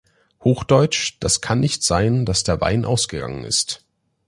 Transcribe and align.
Hochdeutsch: 0.43 1.17
Das 1.19 1.41
kann 1.41 1.59
nicht 1.59 1.83
sein, 1.83 2.25
dass 2.25 2.41
der 2.43 2.59
Wein 2.59 2.85
ausgegangen 2.85 3.43
ist". 3.43 3.85